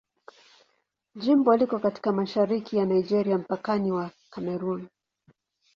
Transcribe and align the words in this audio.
Jimbo 1.15 1.55
liko 1.57 1.79
katika 1.79 2.11
mashariki 2.11 2.77
ya 2.77 2.85
Nigeria, 2.85 3.37
mpakani 3.37 3.91
wa 3.91 4.11
Kamerun. 4.29 4.87